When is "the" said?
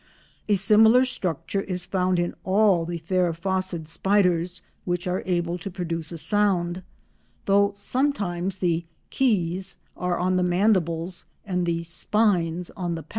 2.85-2.97, 8.57-8.83, 10.37-10.41, 11.67-11.83, 12.95-13.03